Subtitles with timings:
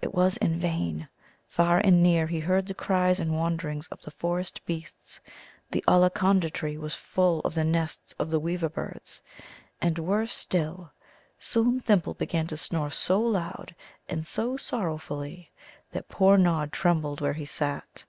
[0.00, 1.08] It was in vain.
[1.48, 5.18] Far and near he heard the cries and wanderings of the forest beasts;
[5.68, 9.20] the Ollaconda tree was full of the nests of the weaver birds;
[9.82, 10.92] and, worse still,
[11.40, 13.74] soon Thimble began to snore so loud
[14.08, 15.50] and so sorrowfully
[15.90, 18.04] that poor Nod trembled where he sat.